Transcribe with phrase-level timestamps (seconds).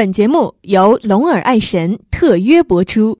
[0.00, 3.14] 本节目由龙耳爱神特约播出。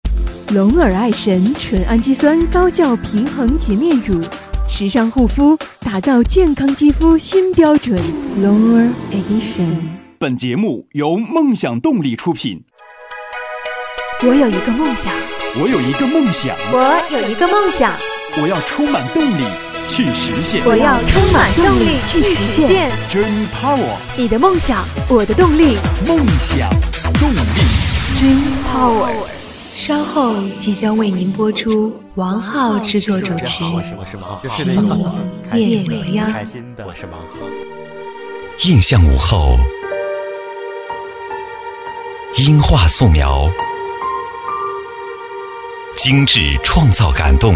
[0.51, 4.19] 龙耳爱神纯氨基酸高效平衡洁面乳，
[4.67, 8.01] 时尚护肤，打造健康肌肤新标准。
[8.41, 9.75] 龙耳 Edition。
[10.19, 12.65] 本节目由梦想动力出品。
[14.23, 15.13] 我有一个梦想，
[15.61, 17.93] 我有一个梦想，我有一个梦想，
[18.41, 19.45] 我要充满动力
[19.91, 20.63] 去实现。
[20.65, 22.93] 我要充满动力去实现。
[23.09, 25.77] Dream Power，你的梦想，我的动力。
[26.07, 26.71] 梦想
[27.15, 27.39] 动力。
[28.17, 29.11] Dream Power。
[29.75, 34.63] 稍后即将为您播出王浩制作主持《我是王浩，奇
[35.55, 36.29] 异夜未央》。
[36.33, 37.47] 开心的，我是王浩。
[38.69, 39.57] 印象午后，
[42.37, 43.51] 音画素描，
[45.97, 47.55] 精致创造感动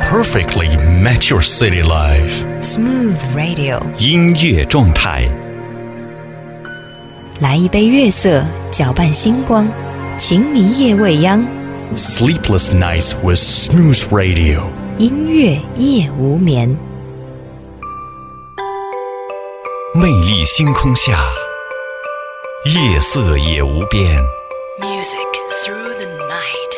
[0.00, 0.68] ，perfectly
[1.02, 2.44] match your city life。
[2.60, 5.24] Smooth Radio，音乐状态，
[7.40, 9.68] 来一杯月色，搅拌星光，
[10.16, 11.44] 情迷夜未央
[11.94, 14.62] ，Sleepless nights with smooth radio。
[14.98, 16.76] 音乐夜无眠。
[19.94, 21.18] 魅力星空下，
[22.64, 24.20] 夜色也无边
[24.80, 25.28] ，Music
[25.62, 26.72] through the night。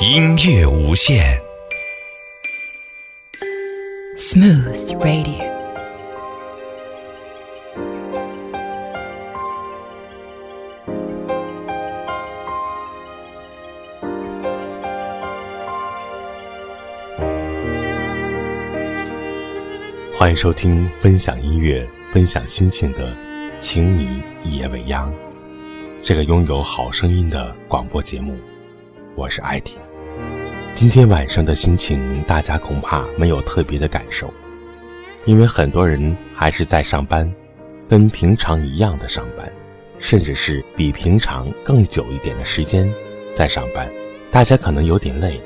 [0.00, 1.45] 音乐无限。
[4.16, 5.44] Smooth Radio。
[20.14, 23.10] 欢迎收听分享音乐、分享心情的
[23.60, 25.12] 《情迷夜未央》
[26.00, 28.40] 这个拥有好声音的广播节目。
[29.14, 29.74] 我是艾迪。
[30.76, 34.30] 今天晚上的心情，大家恐怕没有特别的感受，
[35.24, 37.34] 因为很多人还是在上班，
[37.88, 39.50] 跟平常一样的上班，
[39.98, 42.92] 甚至是比平常更久一点的时间
[43.32, 43.90] 在上班。
[44.30, 45.40] 大家可能有点累。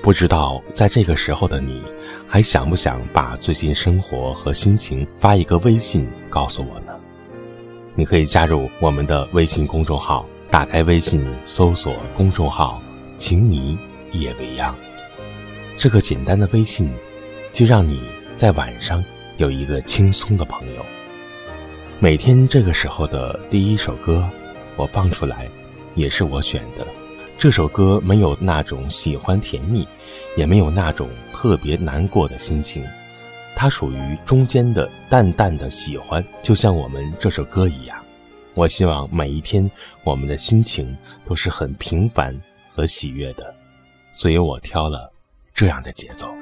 [0.00, 1.82] 不知道在这个时候的你，
[2.26, 6.98] 还想不想把最近生活和心情发一个微信告诉我呢？
[7.94, 12.80] 你可以加入我们的微信公众号，打开微信搜索公众号
[13.18, 13.78] “情迷
[14.12, 14.76] 夜未央”，
[15.76, 16.92] 这个简单的微信，
[17.52, 18.00] 就让你
[18.36, 19.04] 在晚上
[19.38, 20.84] 有一个轻松的朋友。
[21.98, 24.28] 每天这个时候的第一首歌，
[24.76, 25.48] 我放出来，
[25.94, 26.86] 也是我选的。
[27.36, 29.86] 这首歌没有那种喜欢甜蜜，
[30.36, 32.84] 也没有那种特别难过的心情，
[33.56, 37.96] 它属于中间的淡淡的喜欢，就像我们这首歌一样。
[38.54, 39.70] 我希望每一天
[40.04, 42.38] 我们的心情都是很平凡
[42.68, 43.54] 和喜悦的，
[44.12, 45.12] 所以我挑了
[45.54, 46.39] 这样的节奏。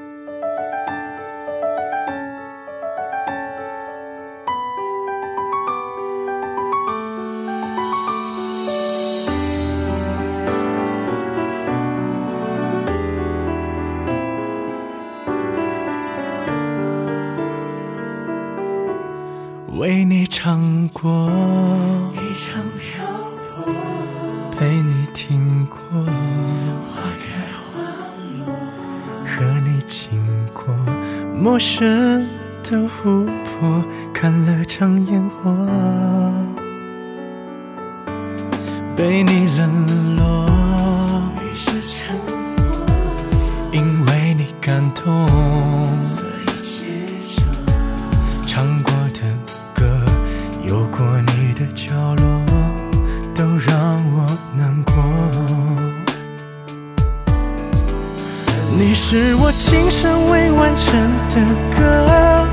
[59.11, 61.37] 是我今生未完成的
[61.75, 62.47] 歌，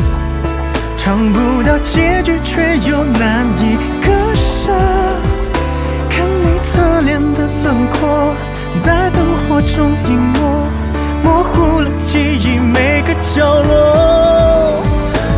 [0.96, 4.72] 唱不到结局，却又难以割舍。
[6.10, 8.34] 看你侧脸的轮廓，
[8.80, 10.40] 在灯火中隐没，
[11.22, 14.82] 模糊了记忆每个角落。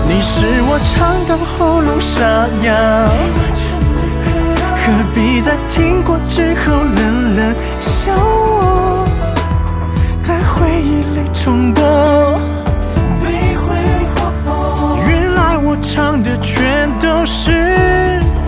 [0.07, 3.09] 你是我唱到喉咙沙哑，
[4.85, 8.96] 何必在听过之后冷冷笑我，
[10.59, 11.83] 回忆里重播？
[15.07, 17.51] 原来我唱的全都是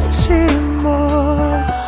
[0.10, 0.32] 寂
[0.84, 1.79] 寞。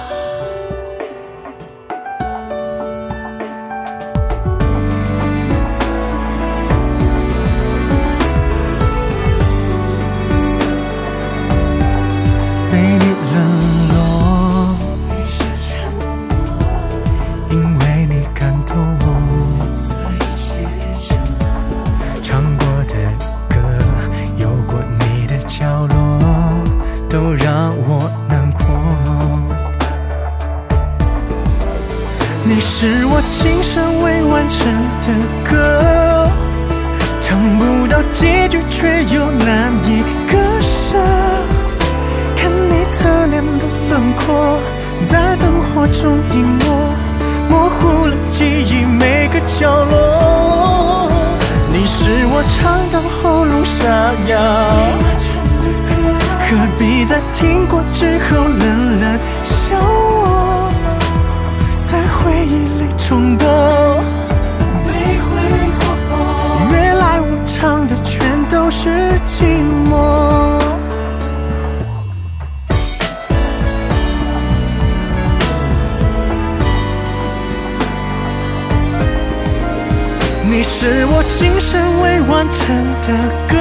[80.81, 83.13] 是我今生未完成的
[83.48, 83.56] 歌。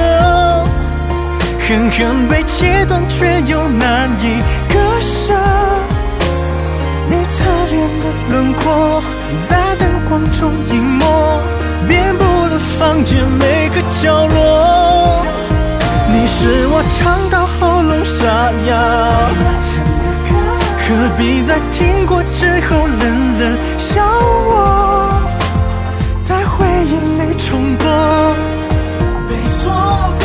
[1.59, 5.31] 狠狠被切断，却又难以割舍。
[7.07, 9.03] 你侧脸的轮廓，
[9.47, 11.05] 在灯光中隐没，
[11.87, 15.23] 遍布了房间每个角落。
[16.11, 18.73] 你是我唱到喉咙沙哑，
[20.79, 25.00] 何必在听过之后冷冷笑我，
[26.83, 27.87] 眼泪冲动，
[29.27, 29.71] 被错
[30.19, 30.20] 过。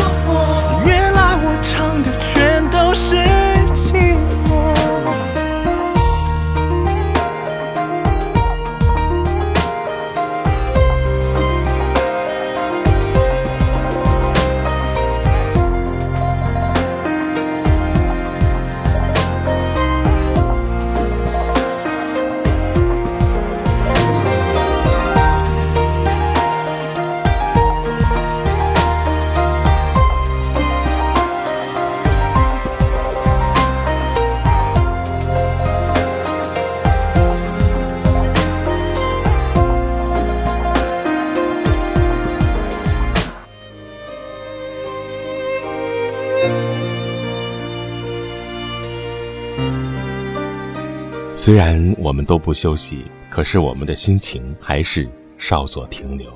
[51.46, 55.08] 虽然我们都不休息，可是我们的心情还是
[55.38, 56.28] 稍作停留。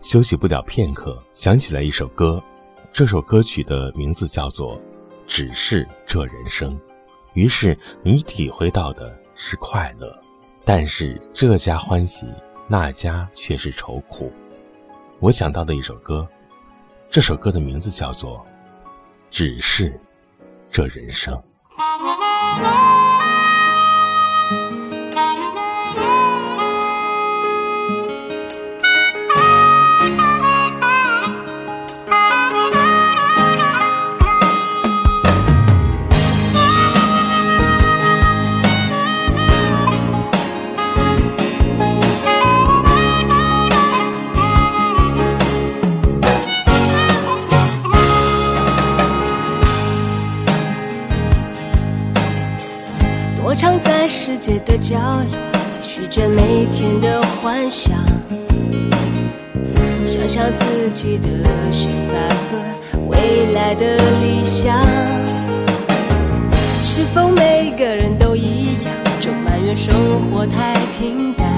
[0.00, 2.40] 休息不了片刻，想起了一首歌，
[2.92, 4.76] 这首歌曲的名字叫做
[5.26, 6.72] 《只是这人生》。
[7.34, 10.16] 于是你体会到的是快乐，
[10.64, 12.28] 但是这家欢喜，
[12.68, 14.32] 那家却是愁苦。
[15.18, 16.24] 我想到的一首歌，
[17.10, 18.38] 这首歌的名字叫做
[19.32, 20.00] 《只是
[20.70, 21.34] 这人生》。
[54.78, 55.38] 角落，
[55.68, 57.96] 继续着每天的幻想，
[60.04, 61.28] 想象自己的
[61.72, 64.78] 现在和未来的理想。
[66.82, 69.94] 是否每个人都一样，总埋怨生
[70.30, 71.48] 活太平淡？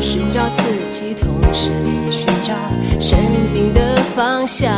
[0.00, 1.70] 寻找自己，同时
[2.04, 2.52] 也寻找
[3.00, 3.18] 生
[3.52, 4.72] 命的方向。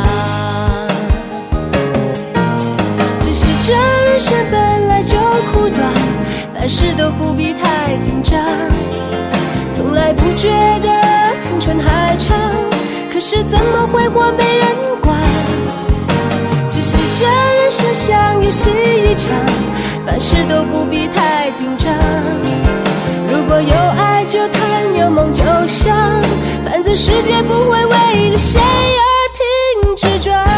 [3.19, 4.64] 只是这人生本，
[6.65, 8.41] 凡事都不必太紧张。
[9.71, 10.49] 从来不觉
[10.81, 12.35] 得青春还长，
[13.13, 14.65] 可是怎么会活没人
[14.99, 15.15] 管？
[16.71, 19.29] 只是这人生像游戏一场，
[20.07, 21.93] 凡事都不必太紧张。
[23.31, 25.95] 如果有爱就谈，有梦就想，
[26.67, 29.05] 反正世界不会为了谁而
[29.83, 30.54] 停止转。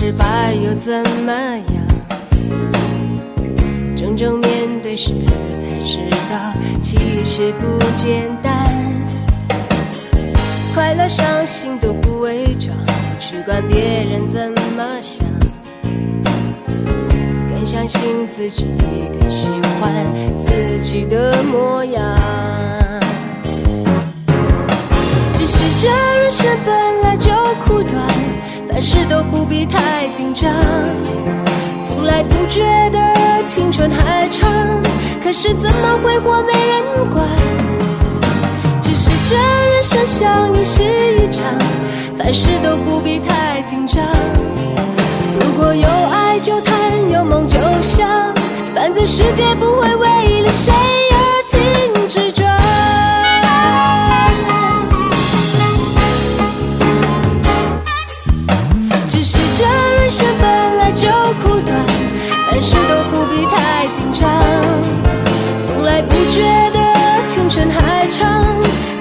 [0.00, 1.84] 失败又怎么样？
[3.96, 4.48] 真正面
[4.80, 5.12] 对时
[5.60, 5.98] 才知
[6.30, 8.54] 道，其实不简单。
[10.72, 12.76] 快乐伤心都不伪装，
[13.18, 15.26] 去管别人怎么想。
[17.50, 18.68] 更相信自己，
[19.20, 19.50] 更喜
[19.80, 20.06] 欢
[20.38, 22.00] 自己的模样。
[25.36, 27.32] 只是这人生本来就
[27.64, 28.00] 苦短，
[28.78, 30.48] 凡事都不必太紧张。
[31.82, 34.48] 从来不觉得青春还长，
[35.20, 37.26] 可是怎么挥霍没人管。
[38.80, 41.44] 只是这人生像游戏一场，
[42.16, 44.04] 凡事都不必太紧张。
[45.40, 46.80] 如果有爱就谈，
[47.10, 48.08] 有梦就想，
[48.76, 50.72] 反正世界不会为了谁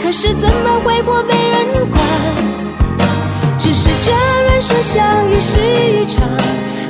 [0.08, 2.02] 可是怎么挥霍没人管。
[3.58, 6.24] 只是这人生相遇是一场，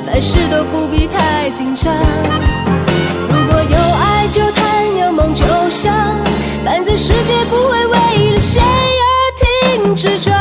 [0.06, 1.92] 凡事都不必太紧张。
[3.28, 5.92] 如果有爱就谈，有梦就想，
[6.64, 9.02] 反正世界不会为了谁而
[9.74, 10.38] 停止转。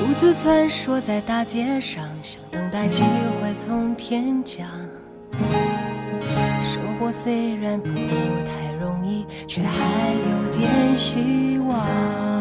[0.00, 3.04] 独自穿梭在大街上，想等待机
[3.40, 4.66] 会从天降。
[6.62, 12.33] 生活虽然不太容易，却还有点希望。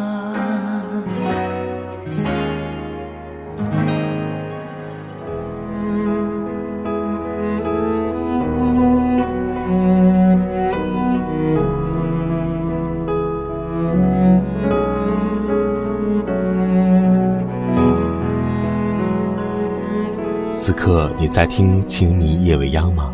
[21.19, 23.13] 你在听《情迷夜未央》吗？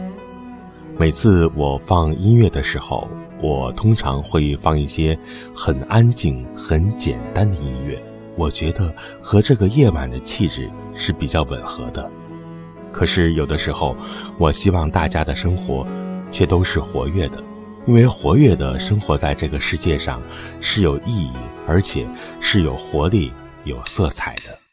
[0.97, 3.07] 每次我放音乐的时候，
[3.41, 5.17] 我通常会放一些
[5.55, 8.01] 很安静、很简单的音乐，
[8.35, 12.09] 我觉得和这个夜晚的气质是比较吻合的。
[12.91, 13.95] 可是有的时候，
[14.37, 15.87] 我希望大家的生活
[16.31, 17.41] 却都是活跃的，
[17.85, 20.21] 因为活跃的生活在这个世界上
[20.59, 21.31] 是有意义，
[21.65, 22.05] 而且
[22.41, 23.31] 是有活力、
[23.63, 24.68] 有色彩的。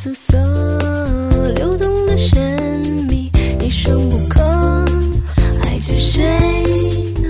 [0.00, 0.38] 紫色
[1.56, 3.28] 流动的神秘，
[3.60, 4.40] 一声不吭，
[5.64, 6.22] 爱着谁
[7.20, 7.28] 呢？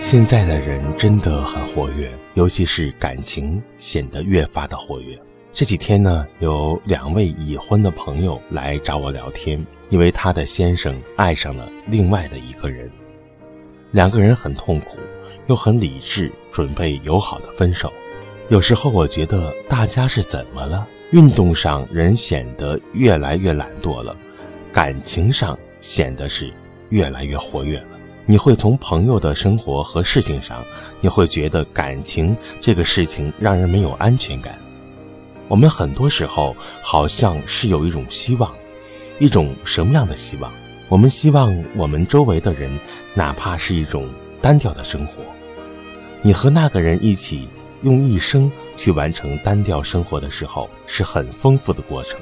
[0.00, 5.20] 现在的人真的很活跃，尤其是感情显得越发的活跃。
[5.52, 12.88] 这几天呢，有两位已婚的朋友来找我聊天，因为他的先生爱上了另外的一个人，
[13.90, 14.98] 两个人很痛苦，
[15.48, 17.92] 又很理智，准备友好的分手。
[18.48, 20.86] 有时候我觉得大家是怎么了？
[21.10, 24.16] 运动上人显得越来越懒惰了，
[24.72, 26.52] 感情上显得是
[26.90, 27.86] 越来越活跃了。
[28.24, 30.64] 你会从朋友的生活和事情上，
[31.00, 34.56] 你会觉得感情这个事情让人没有安全感。
[35.50, 38.54] 我们很多时候好像是有一种希望，
[39.18, 40.52] 一种什么样的希望？
[40.88, 42.70] 我们希望我们周围的人，
[43.14, 44.08] 哪怕是一种
[44.40, 45.24] 单调的生活，
[46.22, 47.48] 你和那个人一起
[47.82, 52.20] 用一生去完成单调生活的时候，是很丰富的过程。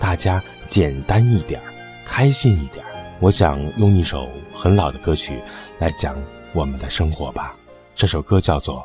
[0.00, 1.62] 大家简单一点，
[2.04, 2.84] 开心一点。
[3.20, 5.40] 我想用一首很老的歌曲
[5.78, 6.20] 来讲
[6.52, 7.54] 我们的生活吧。
[7.94, 8.80] 这首歌叫做《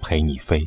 [0.00, 0.60] 陪你飞》。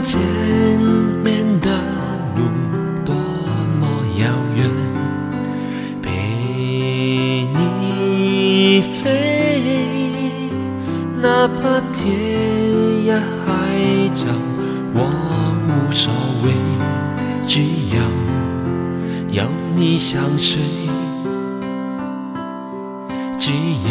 [0.00, 0.18] 不管前
[1.22, 1.68] 面的
[2.34, 2.48] 路
[3.04, 3.14] 多
[3.78, 3.86] 么
[4.18, 4.24] 遥
[4.56, 4.66] 远，
[6.00, 9.08] 陪你飞，
[11.20, 12.18] 哪怕天
[13.04, 14.24] 涯海角
[14.94, 14.98] 我
[15.68, 16.10] 无所
[16.44, 16.46] 谓，
[17.46, 17.60] 只
[17.94, 18.00] 要
[19.42, 20.62] 有你相随。
[23.38, 23.50] 只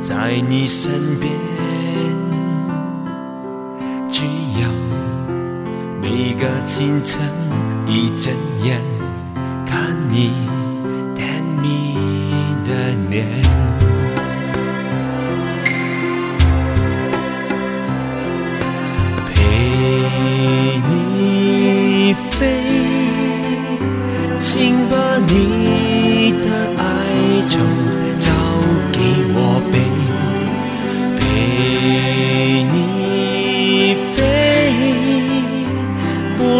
[0.00, 1.32] 在你身边，
[4.18, 4.24] 只
[4.60, 4.68] 要
[6.02, 7.20] 每个清晨
[7.86, 8.82] 一睁眼
[9.64, 10.32] 看你
[11.14, 11.94] 甜蜜
[12.64, 13.40] 的脸，
[19.32, 19.36] 陪
[20.88, 22.40] 你飞，
[24.40, 24.96] 请把
[25.28, 26.82] 你的爱
[27.46, 27.56] 就
[28.18, 28.26] 交
[28.90, 28.98] 给
[29.36, 29.78] 我背，
[31.20, 31.24] 陪
[32.64, 32.74] 你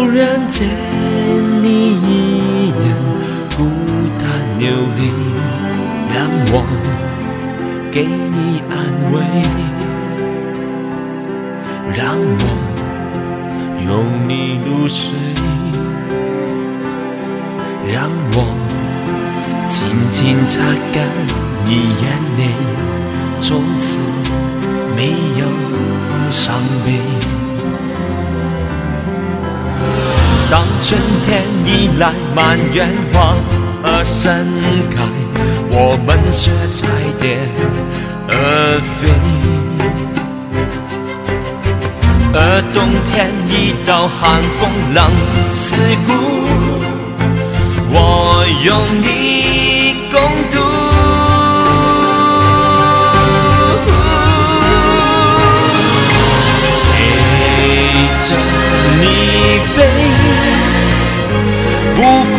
[0.09, 0.67] 不让见
[1.61, 2.97] 你一样
[3.55, 3.57] 孤
[4.17, 4.25] 单
[4.57, 4.67] 流
[4.97, 5.01] 泪，
[6.11, 6.53] 让我
[7.91, 8.73] 给你安
[9.13, 9.15] 慰，
[11.95, 12.43] 让我
[13.85, 13.87] 拥
[14.27, 15.13] 你入睡，
[17.93, 18.37] 让我。
[19.69, 19.77] 轻
[20.09, 20.59] 轻擦
[20.91, 21.07] 干
[21.65, 21.69] 你
[22.01, 22.03] 眼
[22.35, 22.41] 泪，
[23.39, 24.01] 从此
[24.95, 25.45] 没有
[26.31, 27.38] 伤悲。
[30.51, 33.35] 当春天已来，满园花
[33.83, 34.47] 儿盛
[34.89, 35.03] 开，
[35.69, 36.87] 我们却彩
[37.21, 37.37] 蝶
[38.27, 38.33] 而
[38.97, 38.99] 飞。
[42.33, 45.05] 而冬天一到，寒风冷
[45.51, 45.75] 刺
[46.07, 46.13] 骨，
[47.91, 48.67] 我用
[49.01, 50.88] 你共度。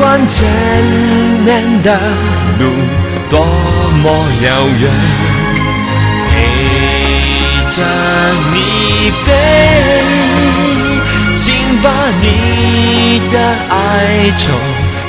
[0.00, 0.48] 不管前
[1.44, 1.92] 面的
[2.58, 2.72] 路
[3.28, 3.38] 多
[4.02, 4.08] 么
[4.42, 4.90] 遥远，
[6.30, 6.32] 陪
[7.68, 7.76] 着
[8.50, 8.56] 你
[9.22, 9.28] 飞，
[11.36, 11.86] 请把
[12.18, 12.24] 你
[13.30, 13.36] 的
[13.68, 13.76] 哀
[14.38, 14.42] 愁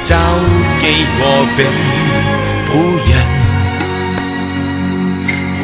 [0.04, 0.14] 交
[0.82, 0.84] 给
[1.22, 1.24] 我
[1.56, 1.60] 背，
[2.68, 2.70] 不
[3.08, 3.12] 远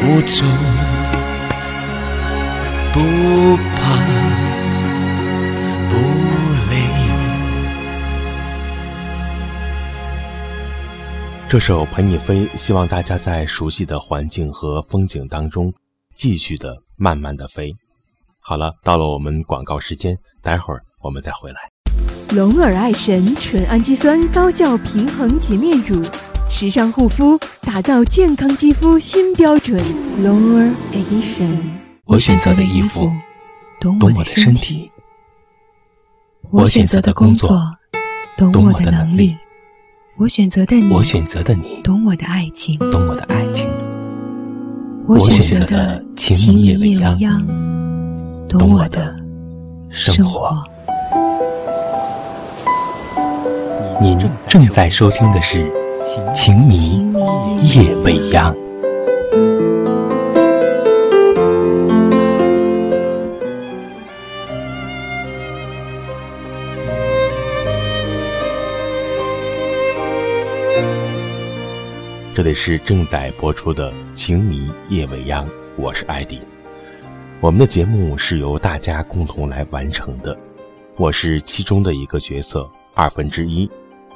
[0.22, 0.36] 走，
[2.94, 2.96] 不
[3.76, 3.77] 怕不
[11.50, 15.72] 这首《陪你飞》，希望大家在熟悉的环境和风景当中，
[16.14, 17.74] 继续的慢慢的飞。
[18.38, 21.56] 好了，到了我们广告时间，待会儿我们再回来。
[22.36, 26.04] 龙耳爱神纯氨基酸高效平衡洁面乳，
[26.50, 29.82] 时尚护肤，打造健康肌肤新标准。
[30.22, 31.56] 龙耳 Edition。
[32.04, 33.08] 我选择的衣服，
[33.80, 34.90] 懂我的身体；
[36.50, 37.58] 我选择的工作，
[38.36, 39.34] 懂我的能力；
[40.18, 43.68] 我选择的你，我选择的你，懂我的爱情；懂我的爱情；
[45.06, 47.46] 我选择的情迷夜未央，
[48.48, 49.14] 懂我的
[49.90, 50.52] 生活。
[54.00, 55.70] 您正在收听的是
[56.32, 57.14] 《情迷
[57.62, 58.52] 夜未央》。
[72.38, 75.44] 这里是正在播出的《情迷夜未央》，
[75.76, 76.40] 我是艾迪。
[77.40, 80.38] 我们的节目是由大家共同来完成的，
[80.94, 83.68] 我是其中的一个角色二分之一，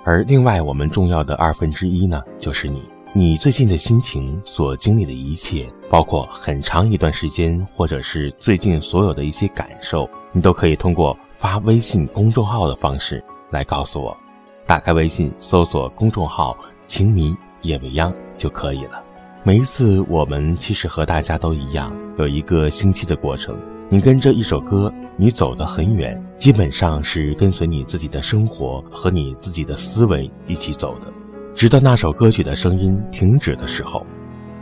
[0.05, 2.85] 而另外我们重要的二分之一呢，就是你。
[3.13, 14.17] 你最近的心情所经历的一切，包括很长一段时间，或者是最近所有的一些感受，你都可以通过发微信公众号的方式来告诉我。
[14.65, 16.57] 打开微信，搜索公众号
[16.87, 17.37] “情迷”。
[17.63, 19.03] 夜未央就可以了。
[19.45, 23.57] 每一次，我们其实和大家都一样，有一个星期的过程。
[23.89, 31.13] 你跟着一首歌，你走得很远，基本上是跟随你自己的生活和你自己的思维一起走的。
[31.55, 34.07] 直到那首歌曲的声音停止的时候，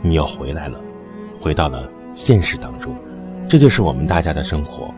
[0.01, 0.81] 你又回来了，
[1.39, 2.93] 回到了现实当中。
[3.47, 4.93] 这就是我们大家的生活，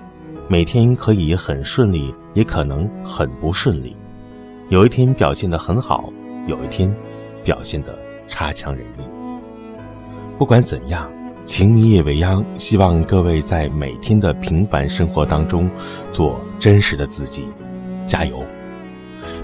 [0.48, 3.96] 每天可以很顺利，也可能很不顺利。
[4.70, 6.12] 有一天表现得很好，
[6.48, 6.96] 有一天。
[7.44, 9.02] 表现得差强人意。
[10.38, 11.12] 不管怎样，
[11.46, 15.70] 情迷夜未央，希望各位在每天的平凡生活当中，
[16.10, 17.46] 做真实的自己，
[18.06, 18.44] 加油！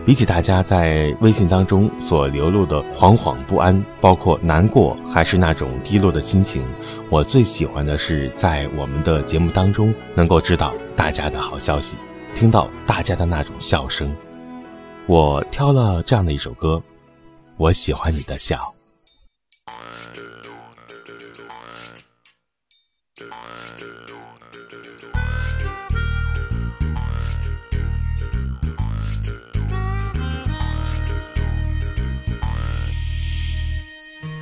[0.06, 6.64] 比起大家在微信当中所流露的惶惶不安，包括难过，还是那种低落的心情，
[7.10, 11.96] 我最喜欢的是在我们的节目当中能够知道大家的好消息，
[12.34, 14.16] 听到大家的那种笑声。
[15.06, 16.82] 我挑了这样的一首歌。
[17.60, 18.74] 我喜欢你的笑。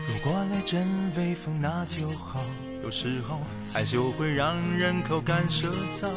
[0.07, 2.39] 如果来阵微风，那就好。
[2.83, 3.39] 有时候
[3.73, 6.07] 害羞会让人口干舌燥。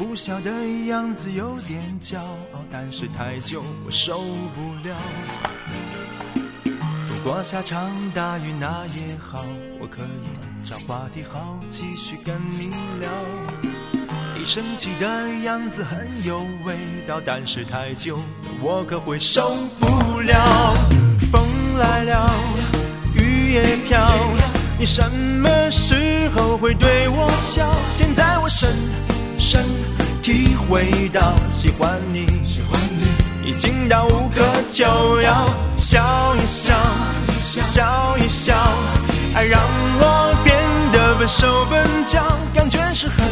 [0.00, 0.50] 不笑的
[0.86, 4.96] 样子有点骄傲，但是太久我受不了。
[7.10, 9.44] 如果下场大雨那也好，
[9.78, 13.10] 我可以找话题好继续跟你聊。
[14.38, 18.18] 你生气的样子很有味道，但是太久
[18.62, 20.74] 我可会受不了。
[21.30, 21.42] 风
[21.78, 22.30] 来了，
[23.14, 24.10] 雨也飘，
[24.78, 27.70] 你什么时候会对我笑？
[27.90, 28.74] 现在我身。
[29.50, 29.64] 深
[30.22, 34.40] 体会到喜欢你，喜欢你已经到无可
[34.72, 34.84] 救
[35.22, 35.50] 药。
[35.76, 36.72] 笑一笑，
[37.36, 38.54] 笑一笑，
[39.34, 39.60] 爱让
[39.98, 40.56] 我变
[40.92, 42.22] 得笨手笨脚，
[42.54, 43.26] 感觉是很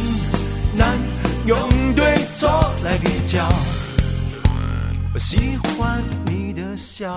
[0.77, 0.99] 难
[1.47, 1.57] 用
[1.95, 2.49] 对错
[2.83, 3.49] 来比较。
[5.15, 7.15] 我喜欢你的笑。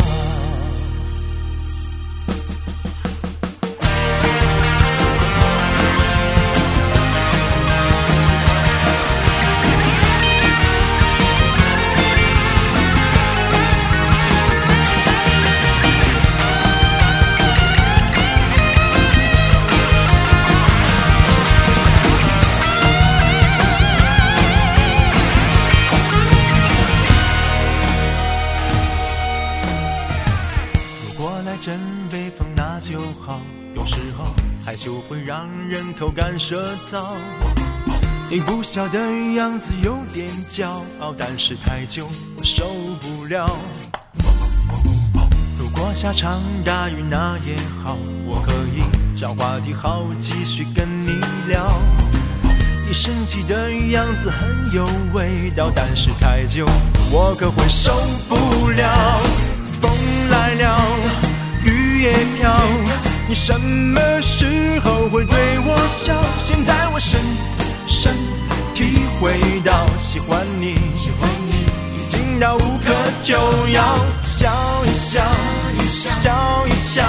[31.43, 33.39] 来真被风，那就好。
[33.75, 34.25] 有时候
[34.65, 37.15] 害羞会让人口干舌燥。
[38.29, 38.99] 你不笑的
[39.35, 40.67] 样子有点骄
[40.99, 42.65] 傲，但是太久我受
[43.01, 43.49] 不了。
[45.59, 48.83] 如果下场大雨那也好，我可以
[49.19, 51.67] 找话题好继续跟你聊。
[52.87, 56.65] 你生气的样子很有味道，但是太久
[57.11, 57.93] 我可会受
[58.27, 59.21] 不了。
[59.81, 59.91] 风
[60.29, 60.77] 来了，
[62.09, 62.49] 飘。
[63.27, 66.13] 你什么时候会对我笑？
[66.37, 67.19] 现在我深
[67.87, 68.13] 深
[68.73, 71.65] 体会到喜欢你，喜欢你
[72.01, 73.35] 已经到无可救
[73.69, 73.97] 药。
[74.25, 74.49] 笑
[74.85, 75.21] 一笑，
[75.87, 77.03] 笑一笑，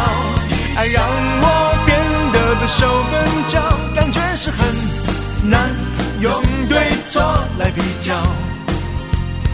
[0.76, 1.04] 爱让
[1.40, 1.98] 我变
[2.32, 3.14] 得笨手笨
[3.48, 3.60] 脚，
[3.94, 4.58] 感觉是很
[5.50, 5.70] 难
[6.20, 6.78] 用对
[7.08, 7.22] 错
[7.58, 8.14] 来比较。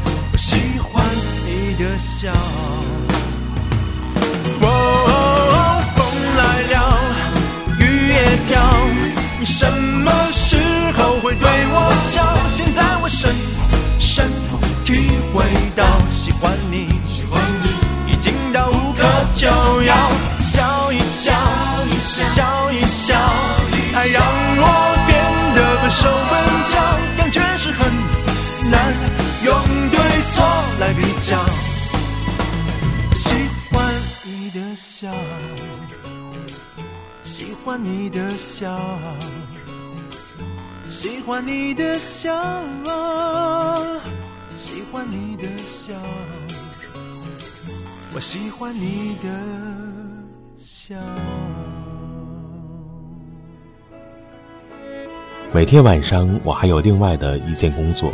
[0.05, 1.05] 我喜欢
[1.47, 2.33] 你的笑。
[9.41, 10.57] 你什么时
[10.97, 12.25] 候会对我笑？
[12.49, 13.33] 现在我深
[14.01, 14.29] 深
[14.85, 15.45] 体会
[15.77, 15.85] 到？
[16.11, 18.13] 喜欢你喜欢你。
[18.13, 19.03] 已经到无可
[19.37, 19.47] 救
[19.83, 19.95] 药。
[20.41, 21.33] 笑一笑
[22.01, 23.15] 笑一笑
[23.95, 24.23] 爱让
[24.61, 24.65] 我
[25.07, 25.11] 变
[25.55, 26.33] 得笨手笨
[26.73, 26.75] 脚
[27.17, 27.93] 感觉是很
[28.71, 28.93] 难。
[29.45, 29.55] 用
[29.91, 30.45] 对错
[30.81, 31.39] 来比较。
[33.15, 33.31] 喜
[33.71, 33.87] 欢
[34.25, 35.09] 你的笑。
[37.39, 38.77] 喜欢你的笑，
[40.89, 42.35] 喜欢你的笑，
[44.57, 45.95] 喜欢你的笑，
[48.13, 49.29] 我喜欢你的
[50.57, 50.97] 笑。
[55.53, 58.13] 每天晚上，我还有另外的一件工作，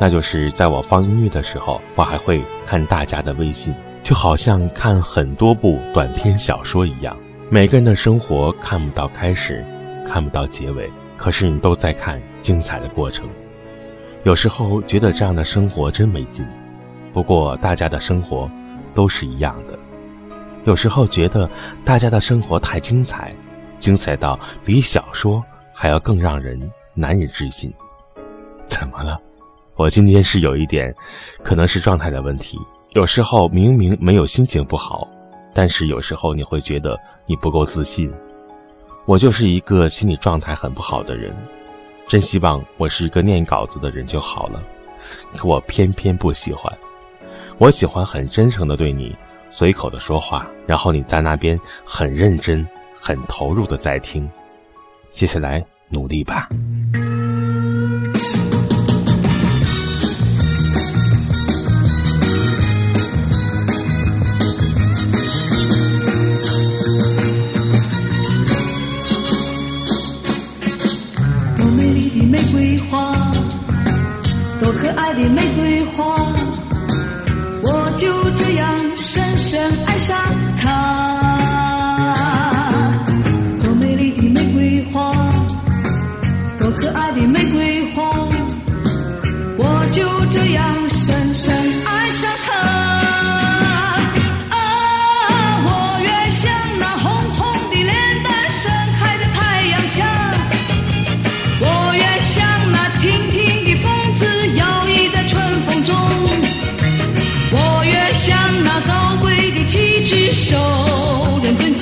[0.00, 7.14] 那就是在我放音乐的时候，我还会看大家的微信，就好像看很多部短篇小说一样。
[7.50, 9.64] 每个人的生活看不到开始，
[10.04, 13.28] 看不到结尾，可是你都在看精彩的过程。
[14.24, 16.46] 有时候觉得这样的生活真没劲，
[17.12, 18.50] 不过大家的生活
[18.94, 19.78] 都是一样的。
[20.64, 21.48] 有时候觉得
[21.84, 23.34] 大家的生活太精彩，
[23.78, 25.42] 精彩到比小说。
[25.76, 27.74] 还要更让人难以置信。
[28.64, 29.20] 怎么了？
[29.74, 30.94] 我今天是有一点，
[31.42, 32.56] 可能是状态的问题。
[32.92, 35.08] 有时候明明没有心情不好，
[35.54, 38.12] 但是有时候你会觉得你不够自信。
[39.06, 41.34] 我就是一个心理状态很不好的人，
[42.06, 44.62] 真希望我是一个念稿子的人就好了，
[45.36, 46.72] 可我偏偏不喜欢。
[47.58, 49.14] 我喜欢很真诚的对你
[49.50, 54.28] 随口的说话，然后你在那边很认真、很投入的在听。
[55.12, 56.48] 接下来努力吧。
[74.96, 75.73] 爱的玫瑰。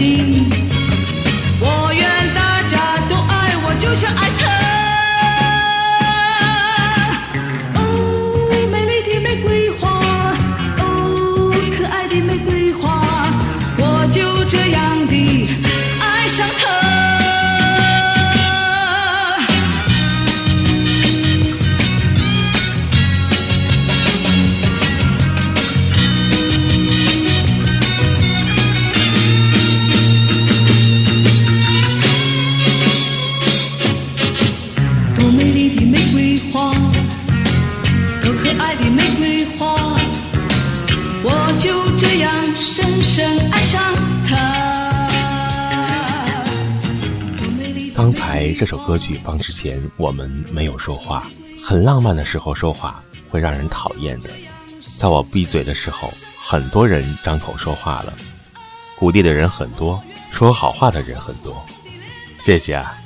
[0.03, 0.32] see
[48.87, 51.27] 歌曲放之前，我们没有说话。
[51.65, 54.31] 很浪漫的时候说话会让人讨厌的，
[54.99, 58.13] 在我闭嘴的时候，很多人张口说话了。
[58.99, 61.65] 鼓励的人很多，说好话的人很多。
[62.39, 62.99] 谢谢啊，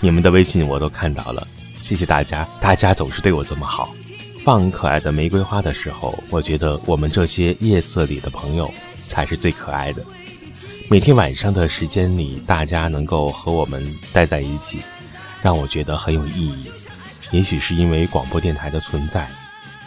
[0.00, 1.46] 你们的微信我都看到了，
[1.80, 3.94] 谢谢大家，大家总是对我这么好。
[4.38, 10.02] 放可爱的玫瑰花的时候，我觉得我们这些夜色里的朋友才是最可爱的。
[10.88, 14.78] 每天晚上的时间里，大家能够和我们待在一起，
[15.42, 16.70] 让我觉得很有意义。
[17.30, 19.28] 也许是因为广播电台的存在，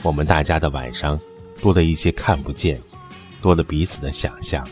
[0.01, 1.19] 我们大家的晚上
[1.61, 2.79] 多了一些看不见，
[3.41, 4.65] 多了彼此的想象。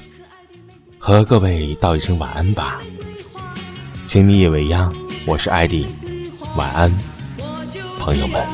[0.98, 2.80] 和各位道一声晚安吧，
[4.06, 4.94] 请你夜未央，
[5.26, 5.88] 我是艾迪，
[6.56, 6.96] 晚安，
[8.00, 8.46] 朋友们。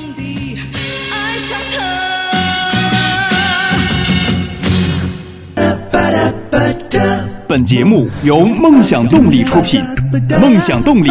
[7.47, 9.83] 本节目由梦想动力出品，
[10.41, 11.09] 梦想动力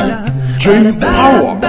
[0.58, 1.64] ，Dream Power。